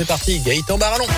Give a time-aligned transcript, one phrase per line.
[0.00, 1.08] C'est parti, Gaëtan Barallon.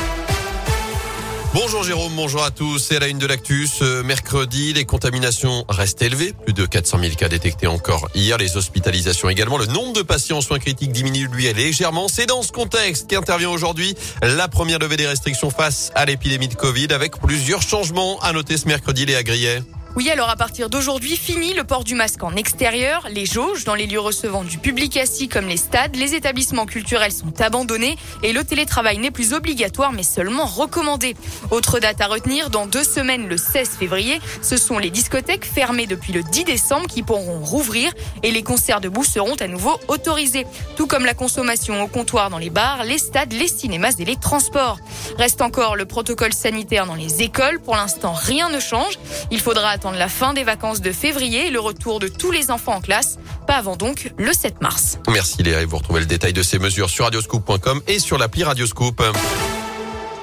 [1.52, 2.78] Bonjour Jérôme, bonjour à tous.
[2.78, 3.66] C'est à la une de l'actu.
[3.66, 6.32] Ce mercredi, les contaminations restent élevées.
[6.32, 8.38] Plus de 400 000 cas détectés encore hier.
[8.38, 9.58] Les hospitalisations également.
[9.58, 12.08] Le nombre de patients en soins critiques diminue lui légèrement.
[12.08, 16.54] C'est dans ce contexte qu'intervient aujourd'hui la première levée des restrictions face à l'épidémie de
[16.54, 19.60] Covid avec plusieurs changements à noter ce mercredi, les Grillet.
[19.96, 23.08] Oui, alors à partir d'aujourd'hui, fini le port du masque en extérieur.
[23.10, 27.10] Les jauges dans les lieux recevant du public assis comme les stades, les établissements culturels
[27.10, 31.16] sont abandonnés et le télétravail n'est plus obligatoire mais seulement recommandé.
[31.50, 35.88] Autre date à retenir, dans deux semaines, le 16 février, ce sont les discothèques fermées
[35.88, 40.46] depuis le 10 décembre qui pourront rouvrir et les concerts debout seront à nouveau autorisés.
[40.76, 44.16] Tout comme la consommation au comptoir dans les bars, les stades, les cinémas et les
[44.16, 44.78] transports.
[45.18, 47.58] Reste encore le protocole sanitaire dans les écoles.
[47.58, 49.00] Pour l'instant, rien ne change.
[49.32, 52.50] Il faudra attendre la fin des vacances de février et le retour de tous les
[52.50, 53.18] enfants en classe.
[53.46, 54.98] Pas avant donc le 7 mars.
[55.08, 55.64] Merci Léa.
[55.64, 59.02] Vous retrouvez le détail de ces mesures sur radioscoop.com et sur l'appli Radioscoop.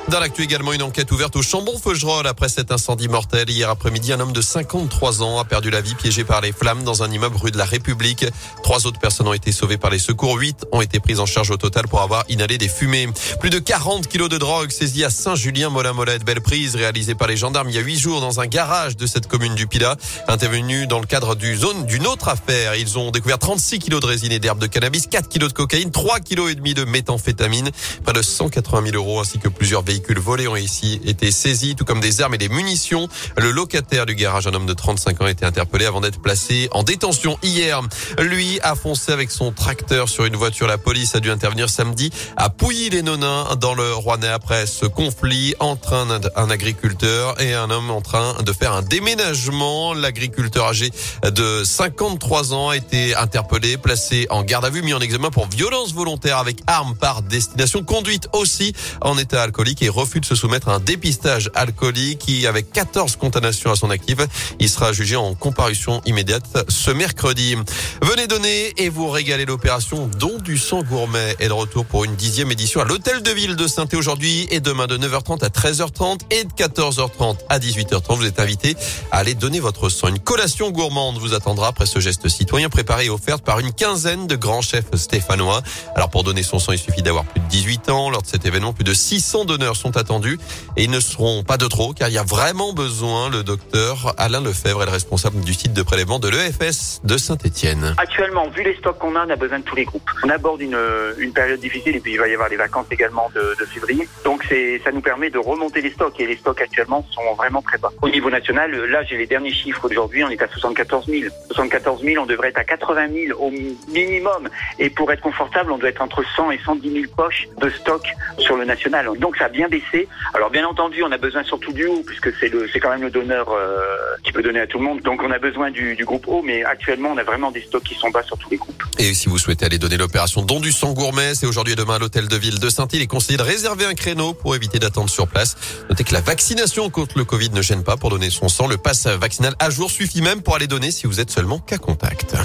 [0.09, 3.49] Dans l'actu également, une enquête ouverte au Chambon-Feugerolles après cet incendie mortel.
[3.49, 6.85] Hier après-midi, un homme de 53 ans a perdu la vie piégé par les flammes
[6.85, 8.25] dans un immeuble rue de la République.
[8.63, 10.37] Trois autres personnes ont été sauvées par les secours.
[10.37, 13.09] Huit ont été prises en charge au total pour avoir inhalé des fumées.
[13.41, 16.23] Plus de 40 kilos de drogue saisis à Saint-Julien, Molin-Molette.
[16.23, 19.07] Belle prise réalisée par les gendarmes il y a huit jours dans un garage de
[19.07, 19.97] cette commune du Pilat.
[20.29, 22.75] Intervenu dans le cadre du zone d'une autre affaire.
[22.75, 25.91] Ils ont découvert 36 kilos de résine et d'herbe de cannabis, 4 kilos de cocaïne,
[25.91, 27.71] 3 kilos et demi de méthamphétamine,
[28.05, 31.75] près de 180 000 euros ainsi que plusieurs véhicules véhicules volés ont ici été saisis,
[31.75, 33.07] tout comme des armes et des munitions.
[33.35, 36.69] Le locataire du garage, un homme de 35 ans, a été interpellé avant d'être placé
[36.71, 37.81] en détention hier.
[38.19, 40.67] Lui a foncé avec son tracteur sur une voiture.
[40.67, 45.93] La police a dû intervenir samedi à Pouilly-les-Nonins dans le Rouennais après ce conflit entre
[45.93, 49.95] un, un agriculteur et un homme en train de faire un déménagement.
[49.95, 50.91] L'agriculteur âgé
[51.23, 55.47] de 53 ans a été interpellé, placé en garde à vue, mis en examen pour
[55.47, 60.35] violence volontaire avec arme par destination, conduite aussi en état alcoolique et refus de se
[60.35, 64.17] soumettre à un dépistage alcoolique qui, avec 14 condamnations à son actif,
[64.59, 67.55] il sera jugé en comparution immédiate ce mercredi.
[68.01, 72.15] Venez donner et vous régaler l'opération Don du sang gourmet est de retour pour une
[72.15, 76.19] dixième édition à l'hôtel de ville de saint aujourd'hui et demain de 9h30 à 13h30
[76.31, 78.17] et de 14h30 à 18h30.
[78.17, 78.75] Vous êtes invité
[79.11, 80.09] à aller donner votre sang.
[80.09, 84.27] Une collation gourmande vous attendra après ce geste citoyen préparé et offert par une quinzaine
[84.27, 85.61] de grands chefs stéphanois.
[85.95, 88.09] Alors pour donner son sang, il suffit d'avoir plus de 18 ans.
[88.09, 90.39] Lors de cet événement, plus de 600 donneurs sont attendus
[90.75, 93.29] et ils ne seront pas de trop car il y a vraiment besoin.
[93.29, 97.95] Le docteur Alain Lefebvre est le responsable du site de prélèvement de l'EFS de Saint-Etienne.
[97.97, 100.09] Actuellement, vu les stocks qu'on a, on a besoin de tous les groupes.
[100.23, 100.77] On aborde une,
[101.19, 104.07] une période difficile et puis il va y avoir les vacances également de, février.
[104.23, 107.77] Donc ça nous permet de remonter les stocks et les stocks actuellement sont vraiment très
[107.77, 107.91] bas.
[108.01, 111.33] Au niveau national, là j'ai les derniers chiffres d'aujourd'hui, on est à 74 000.
[111.51, 113.51] 74 000, on devrait être à 80 000 au
[113.91, 114.49] minimum.
[114.79, 118.03] Et pour être confortable, on doit être entre 100 et 110 000 poches de stock
[118.37, 119.09] sur le national.
[119.19, 120.07] Donc ça a bien baissé.
[120.33, 123.49] Alors bien entendu, on a besoin surtout du haut puisque c'est quand même le donneur
[123.49, 123.85] euh,
[124.23, 125.01] qui peut donner à tout le monde.
[125.01, 127.95] Donc on a besoin du, groupe haut, mais actuellement on a vraiment des stocks qui
[127.95, 128.83] sont bas sur tous les groupes.
[128.99, 131.95] Et si vous souhaitez aller donner l'opération don du sang gourmet, c'est aujourd'hui et demain
[131.95, 133.01] à l'hôtel de ville de Saint-Île.
[133.01, 135.55] Il conseillé de réserver un créneau pour éviter d'attendre sur place.
[135.89, 138.67] Notez que la vaccination contre le Covid ne gêne pas pour donner son sang.
[138.67, 141.77] Le pass vaccinal à jour suffit même pour aller donner si vous êtes seulement cas
[141.77, 142.35] contact.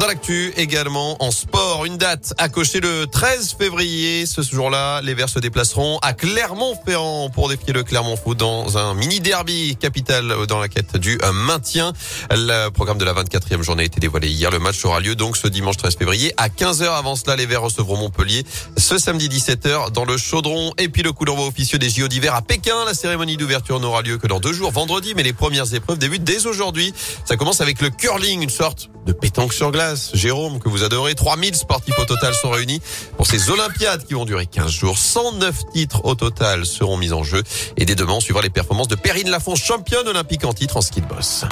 [0.00, 4.24] Dans l'actu également en sport, une date à cocher le 13 février.
[4.24, 8.94] Ce jour-là, les Verts se déplaceront à Clermont-Ferrand pour défier le Clermont Foot dans un
[8.94, 11.92] mini derby capital dans la quête du maintien.
[12.30, 14.50] Le programme de la 24e journée a été dévoilé hier.
[14.50, 16.84] Le match aura lieu donc ce dimanche 13 février à 15h.
[16.96, 18.46] Avant cela, les Verts recevront Montpellier
[18.78, 20.72] ce samedi 17h dans le Chaudron.
[20.78, 22.86] Et puis le coup d'envoi officieux des JO d'hiver à Pékin.
[22.86, 26.24] La cérémonie d'ouverture n'aura lieu que dans deux jours, vendredi, mais les premières épreuves débutent
[26.24, 26.94] dès aujourd'hui.
[27.26, 29.89] Ça commence avec le curling, une sorte de pétanque sur glace.
[30.14, 31.14] Jérôme, que vous adorez.
[31.14, 32.80] 3000 sportifs au total sont réunis
[33.16, 34.98] pour ces Olympiades qui vont durer 15 jours.
[34.98, 37.42] 109 titres au total seront mis en jeu.
[37.76, 40.80] Et dès demain, on suivra les performances de Perrine Lafont, championne olympique en titre en
[40.80, 41.44] ski de boss.